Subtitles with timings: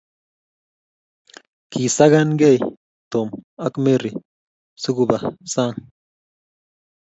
[1.71, 2.59] Kisakan gei
[3.11, 3.27] Tom
[3.65, 4.11] ak Mary
[4.81, 5.17] sikuba
[5.53, 5.79] sang'